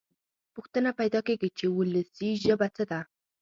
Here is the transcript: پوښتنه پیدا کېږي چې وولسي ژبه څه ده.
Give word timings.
پوښتنه 0.55 0.89
پیدا 0.99 1.19
کېږي 1.27 1.49
چې 1.57 1.65
وولسي 1.69 2.29
ژبه 2.43 2.67
څه 2.75 2.83
ده. 2.91 2.99